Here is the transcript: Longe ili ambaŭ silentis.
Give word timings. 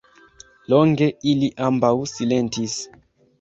Longe 0.71 1.09
ili 1.33 1.49
ambaŭ 1.67 1.93
silentis. 2.13 2.81